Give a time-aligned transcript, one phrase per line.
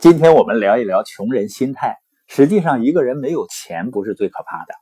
[0.00, 1.98] 今天我们聊一聊穷人心态。
[2.26, 4.72] 实际上，一个人没有钱不是最可怕的，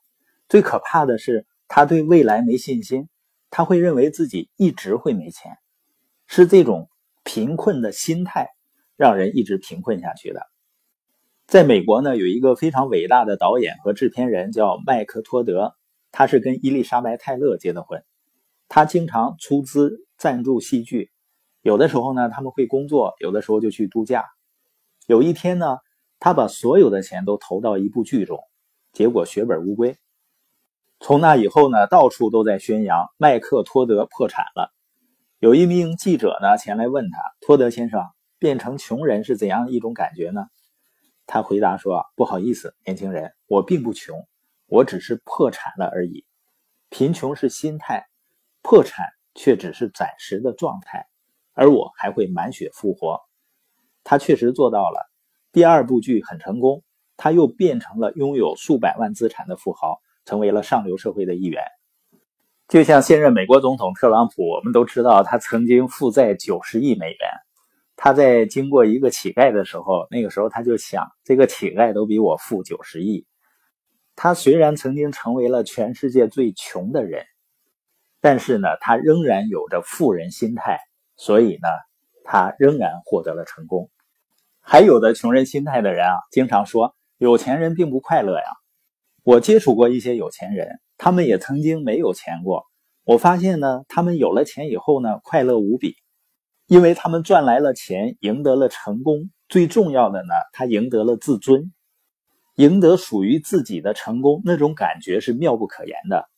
[0.48, 3.08] 最可怕的是他对未来没信心，
[3.50, 5.56] 他会认为自己一直会没钱，
[6.28, 6.88] 是这种
[7.24, 8.46] 贫困的心态
[8.96, 10.40] 让人一直贫困下去的。
[11.48, 15.74] 在美国呢，有一个非常伟大的导演和制片人叫麦克托德，
[16.12, 18.04] 他是跟伊丽莎白泰勒结的婚，
[18.68, 21.10] 他经常出资赞助戏剧，
[21.60, 24.24] 有的时候呢他们会工作，有的时候就去度假。
[25.08, 25.78] 有一天呢，
[26.18, 28.44] 他把所有的钱都投到一部剧中，
[28.92, 29.96] 结果血本无归。
[31.00, 34.70] 从那以后呢，到处都在宣扬麦克托德破产了。
[35.38, 38.04] 有一名记者呢前来问他：“托德先生，
[38.38, 40.44] 变成穷人是怎样一种感觉呢？”
[41.24, 44.28] 他回答说：“不好意思，年轻人，我并不穷，
[44.66, 46.26] 我只是破产了而已。
[46.90, 48.04] 贫穷是心态，
[48.60, 51.06] 破产却只是暂时的状态，
[51.54, 53.22] 而我还会满血复活。”
[54.10, 55.06] 他确实做到了，
[55.52, 56.82] 第二部剧很成功，
[57.18, 61.62] 他又变成了拥有数百万资产的富豪，成为了上流社会的一员。
[62.68, 67.18] 就像现任美国总统特朗普，我们都知道他曾经负债九十亿美元。
[67.96, 73.26] 他在经过一个乞丐的时候，那个时候他就想，这个乞丐都比我富九十亿。
[74.16, 77.26] 他虽然曾经成为了全世界最穷的人，
[78.22, 80.78] 但是呢，他仍然有着富人心态，
[81.18, 81.68] 所以呢，
[82.24, 83.90] 他仍然获得了成功。
[84.70, 88.44] 还有的穷人心态的人啊，经常说有钱人并不快乐呀。
[89.24, 92.64] 我接触过一些有钱人，他们也曾经没有钱过。
[93.04, 95.96] 我发现呢，他们有了钱以后呢，快乐无比，
[96.66, 99.30] 因为他们赚来了钱，赢得了成功。
[99.48, 101.72] 最重要的呢，他赢得了自尊，
[102.56, 106.28] 赢得属于自己的成功，那种感觉是妙不可言的。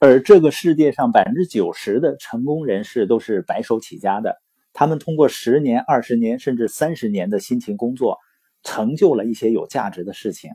[0.00, 4.42] 而这个世界上百分之九十的成功人士都是白手起家的。
[4.72, 8.18] 他们通过十年、二十年甚至三十年的辛勤工作，
[8.62, 10.50] 成就了一些有价值的事情。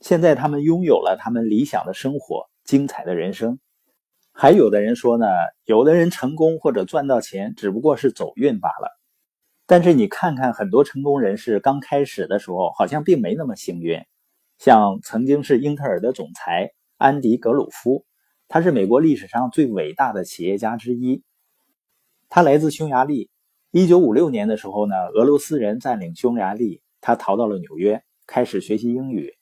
[0.00, 3.58] 现在他们拥有了他们理想的生活、精彩的人生。
[4.32, 5.26] 还有的人说呢，
[5.64, 8.96] 有的人成功或者赚到钱，只不过是走运罢了。
[9.66, 14.00] 但是你看看很多成功人士刚开始的时候，好像并没那么幸运。
[14.58, 18.04] 像曾经是英特尔的总裁安迪·格鲁夫，
[18.46, 21.24] 他是美国历史上最伟大的企业家之一。
[22.28, 23.30] 他来自匈牙利。
[23.70, 29.34] 一九五六年的时候呢，俄罗斯人占领匈牙利，他逃到了纽约，开始学习英语。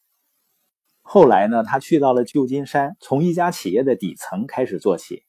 [1.02, 5.22] 后来呢，他去到了旧金山，从一家企业的底层开始做起。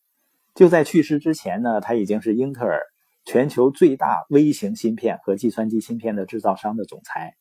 [0.55, 2.81] 就在去世之前呢，他已经是英特尔
[3.25, 7.35] 全球最大微型芯片和计算机芯片的制造商的总裁。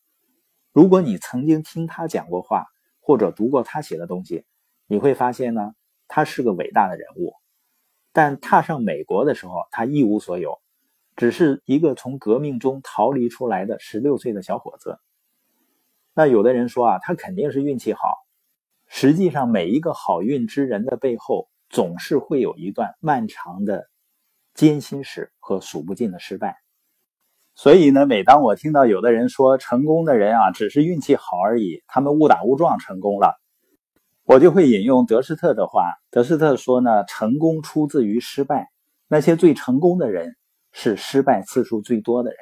[0.72, 2.66] 如果你曾经听他讲过话，
[3.00, 4.44] 或者读过他写的东西，
[4.86, 5.72] 你会发现呢，
[6.06, 7.32] 他是个伟大的人物。
[8.16, 10.58] 但踏上美国的时候，他一无所有，
[11.16, 14.98] 只是一个从革命中逃离出来的十六岁的小伙子。
[16.14, 18.00] 那有的人说啊，他肯定是运气好。
[18.86, 23.90] 实际上，每一个好运之人的背后，总是会有一段漫长的
[24.54, 26.56] 艰辛史和数不尽的失败。
[27.54, 33.38] 所以呢，每当我听到有的人说成功的人啊，只是运气好而已，他们误打误撞成功了。
[34.26, 35.84] 我就会引用德斯特的话。
[36.10, 38.68] 德斯特说呢，成功出自于失败。
[39.06, 40.36] 那些最成功的人
[40.72, 42.38] 是失败次数最多的人。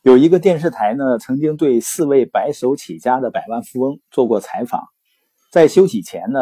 [0.00, 4.82] 有一个电视台呢，曾经对四位白手起家的百万富翁做过采访。
[5.50, 6.40] 在休息前呢，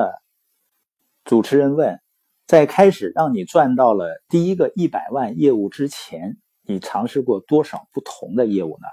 [1.25, 1.99] 主持人问：
[2.47, 8.87] 在开始让你赚到了第一个一百万业务之前，你尝试过多少不同的业务呢？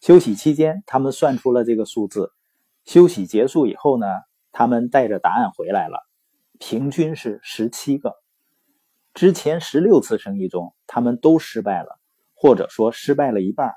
[0.00, 2.30] 休息期间，他们算出了这个数字。
[2.84, 4.06] 休息结束以后呢？
[4.52, 5.98] 他们带着答案回来了，
[6.58, 8.14] 平均是十七个。
[9.12, 11.98] 之前十六次生意中，他们都失败了，
[12.34, 13.74] 或者说失败了一半。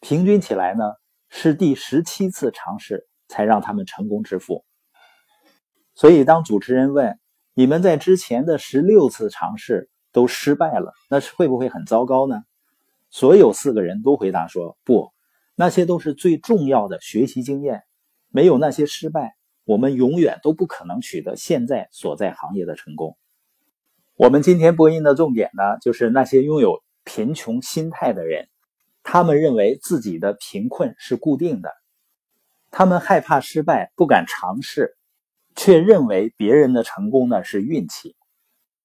[0.00, 0.84] 平均起来呢，
[1.28, 4.64] 是第十七次尝试才让他们成功致富。
[5.94, 7.18] 所以，当主持人问
[7.54, 12.42] 你们在之前的十六次尝试都失败了，那是会不会很糟糕呢？
[13.10, 15.12] 所有四个人都回答说不，
[15.54, 17.82] 那些都是最重要的学习经验，
[18.28, 19.36] 没有那些失败。
[19.64, 23.16] 我们永远都不可能取得现在所在行业的成功。
[24.14, 28.48] 我们今天播音的重点呢，就是那些拥有贫穷心态的人，
[29.02, 31.72] 他们认为自己的贫困是固定的，
[32.70, 34.96] 他们害怕失败，不敢尝试，
[35.56, 38.16] 却认为别人的成功呢是运气。